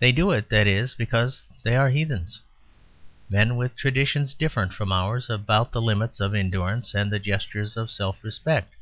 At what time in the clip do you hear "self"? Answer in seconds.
7.88-8.24